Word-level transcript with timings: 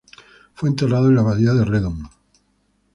Fue 0.55 0.67
enterrado 0.67 1.09
en 1.09 1.13
la 1.13 1.21
abadía 1.21 1.53
de 1.53 1.63
Redon. 1.63 2.09